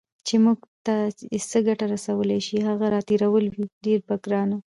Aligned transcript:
چې 0.27 0.35
موږ 0.43 0.59
ته 0.85 0.95
یې 1.33 1.39
څه 1.49 1.57
ګټه 1.67 1.85
رسېدای 1.93 2.39
شي، 2.47 2.57
هغه 2.69 2.85
راتېرول 2.95 3.45
وي 3.53 3.65
ډیر 3.85 3.99
په 4.07 4.13
ګرانه 4.23 4.57